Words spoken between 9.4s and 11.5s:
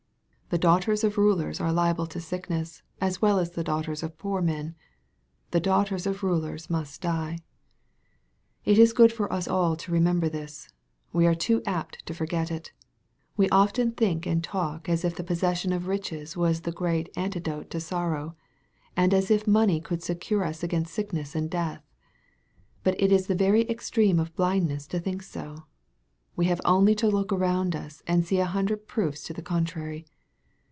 all to remember this. We are